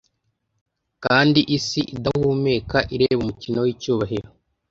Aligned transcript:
Kandi 1.03 1.39
isi, 1.57 1.81
idahumeka, 1.95 2.77
ireba 2.95 3.19
umukino 3.23 3.59
wicyubahiro-- 3.65 4.37